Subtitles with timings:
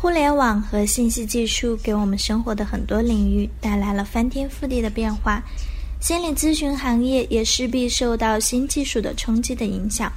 [0.00, 5.42] 互联网和信息技术给我们生活的很多领域带来了翻天覆地的变化，
[6.00, 10.10] 心理咨询行业也势必受到新技术的冲击的影响。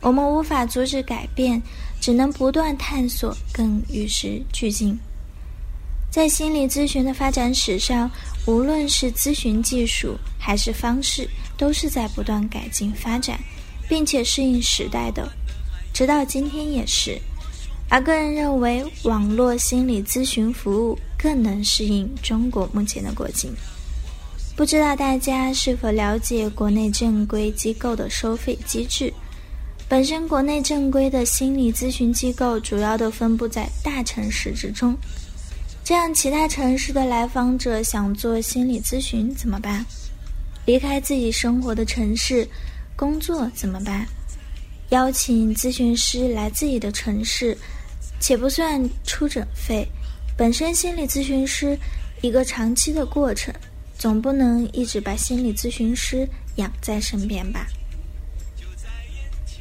[0.00, 1.60] 我们无法阻止改变，
[2.00, 4.96] 只能不断探索，更与时俱进。
[6.12, 8.08] 在心理咨询的发展史上，
[8.46, 13.36] 无论是咨询技术还是方式，都是在不断改进发展，
[13.88, 15.28] 并且适应时代的，
[15.92, 17.20] 直到今天也是。
[17.90, 23.50] 而个人认为，网络心理咨询服务更能适应中国目前的国情。
[24.54, 29.12] 不知道大家是否了解国内正规机构的收费机制？
[29.88, 34.94] 本身国内正规的心理咨询机构主要都分布在大城市之中，
[35.82, 39.82] 这样其他城市的来访者想做心理咨询怎么办？
[40.66, 42.46] 离开自己生活的城市
[42.94, 44.06] 工作怎么办？
[44.90, 47.56] 邀请咨询师来自己的城市，
[48.20, 49.86] 且不算出诊费，
[50.36, 51.78] 本身心理咨询师
[52.22, 53.54] 一个长期的过程，
[53.98, 57.66] 总不能一直把心理咨询师养在身边吧？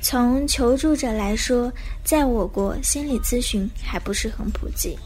[0.01, 1.69] 从求助者来说，
[2.05, 4.97] 在我国心理咨询还不是很普及，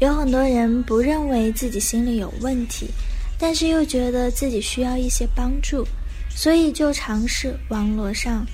[0.00, 2.90] 有很多人不认为自己心里有问题，
[3.38, 5.86] 但是又觉得自己需要一些帮助，
[6.28, 8.44] 所以就尝试网络上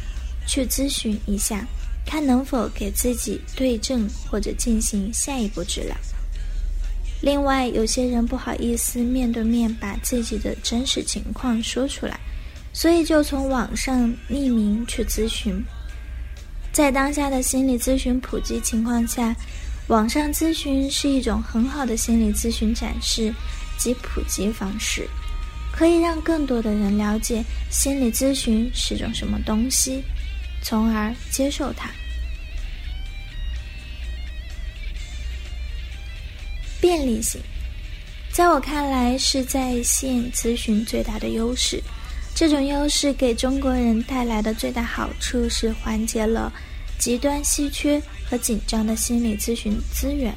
[0.46, 1.66] 去咨询一下，
[2.06, 5.96] 看能否给自己对症或者进行下一步治疗。
[7.22, 12.18] 另外，有些人不好意思面对面把自己的真实情况说出来。
[12.72, 15.64] 所以就从网上匿名去咨询，
[16.72, 19.34] 在当下的心理咨询普及情况下，
[19.86, 23.32] 网上咨询是一种很好的心理咨询展示
[23.78, 25.08] 及普及方式，
[25.72, 30.02] 可以让更多的人了解心理咨询是种什么东西，
[30.68, 31.88] 从而接受它。
[36.80, 37.40] 便利性，
[38.32, 41.80] 在我看来是在线咨询最大的优势。
[42.34, 46.52] 这种优势给中国人带来的最大好处是缓解了
[46.98, 50.34] 极端稀缺和紧张的心理咨询资源。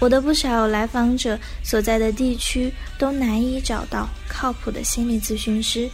[0.00, 5.90] 我的不少来访者所在的地区都难以找到靠谱的心理咨询师，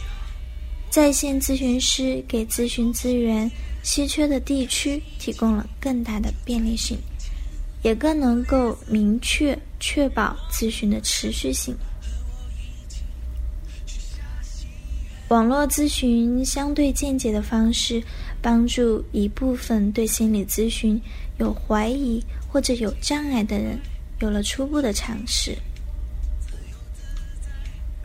[0.91, 3.49] 在线咨询师给咨询资源
[3.81, 6.97] 稀缺的地区提供了更大的便利性，
[7.81, 11.73] 也更能够明确确保咨询的持续性。
[15.29, 18.03] 网络咨询相对间接的方式，
[18.41, 21.01] 帮助一部分对心理咨询
[21.37, 23.79] 有怀疑或者有障碍的人
[24.19, 25.57] 有了初步的尝试。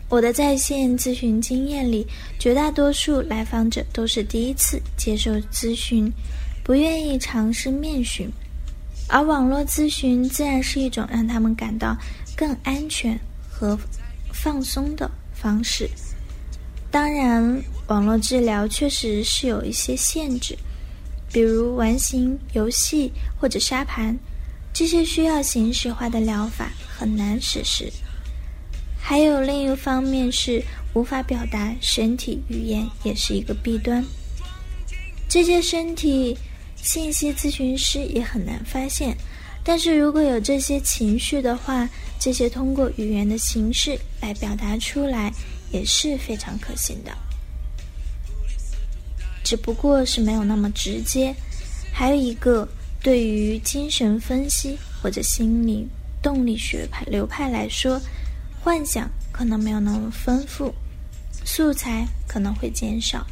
[0.09, 2.07] 我的在线咨询经验里，
[2.39, 6.09] 绝大多数来访者都是第一次接受咨询，
[6.63, 8.29] 不愿意尝试面询，
[9.09, 11.93] 而网络咨询自然是一种让他们感到
[12.37, 13.19] 更安全
[13.49, 13.77] 和
[14.31, 15.89] 放松的方式。
[16.89, 20.57] 当然，网络治疗确实是有一些限制，
[21.33, 24.17] 比如完形游戏或者沙盘，
[24.71, 27.91] 这些需要形式化的疗法很难实施。
[29.09, 30.61] 还有另一方面是
[30.93, 34.03] 无法表达身体语言，也是一个弊端。
[35.29, 36.37] 这些身体
[36.75, 39.15] 信息咨询师也很难发现，
[39.63, 41.87] 但是如果有这些情绪的话，
[42.19, 45.31] 这些通过语言的形式来表达出来。
[45.71, 47.11] 也是非常可行的，
[49.43, 51.33] 只不过是没有那么直接。
[51.93, 52.65] 还有一个，
[53.01, 55.85] 对于精神分析或者心理
[56.21, 57.99] 动力学派流派来说，
[58.67, 60.75] 幻想可能没有那么丰富，
[61.45, 63.25] 素材可能会减少。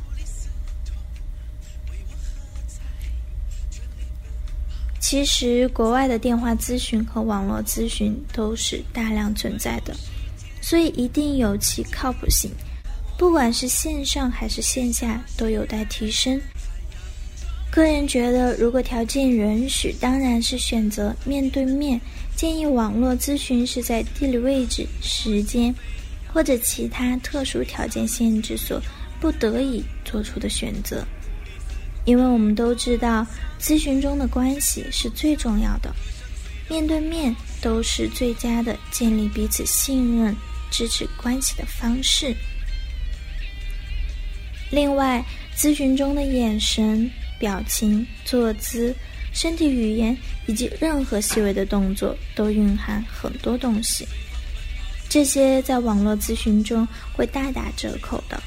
[4.98, 9.94] 其实，国外的电话咨询和网络咨询都是大量存在的。
[10.62, 12.50] 所以一定有其靠谱性，
[13.18, 16.40] 不管是线上还是线下，都有待提升。
[17.70, 22.00] 个人觉得，如果条件允许，当然是选择面对面。
[22.36, 25.74] 建议网络咨询是在地理位置、时间
[26.32, 28.82] 或者其他特殊条件限制所
[29.20, 31.06] 不得已做出的选择。
[32.06, 33.26] 因为我们都知道，
[33.60, 35.94] 咨询中的关系是最重要的，
[36.70, 40.36] 面对面都是最佳的建立彼此信任。
[40.72, 42.36] 支持关系的方式。
[44.72, 45.24] 另外，
[45.56, 47.10] 咨询中的眼神、
[47.40, 48.94] 表情、坐姿、
[49.36, 50.18] 身体语言
[50.48, 54.08] 以及任何细微的动作，都蕴含很多东西。
[55.10, 58.42] 这些在网络咨询中会大打折扣的。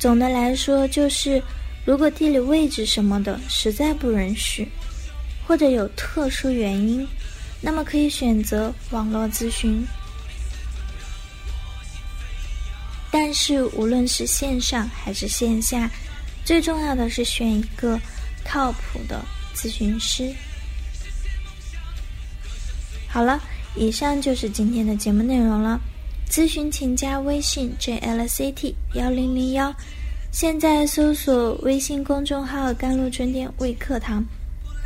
[0.00, 1.42] 总的来说，就是
[1.84, 4.66] 如果地理位置什么的实在不允许，
[5.46, 7.06] 或者有特殊原因，
[7.60, 9.84] 那么可以选择网络咨询。
[13.10, 15.90] 但是，无论是线上还是线下，
[16.44, 17.98] 最重要的是选一个
[18.44, 19.22] 靠谱的
[19.58, 20.32] 咨询师。
[23.08, 23.40] 好了。
[23.76, 25.80] 以上就是今天的节目内容了。
[26.28, 29.72] 咨询请加微信 jlct 幺零零幺，
[30.32, 34.24] 现在搜索微信公众号“甘露春天微课堂”，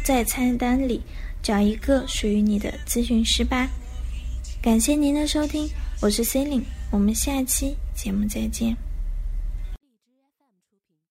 [0.05, 1.01] 在菜单里
[1.43, 3.67] 找一个属于你的咨询师吧。
[4.61, 5.67] 感谢您的收听，
[6.03, 8.77] 我是 C e l i n e 我们下期节目再见。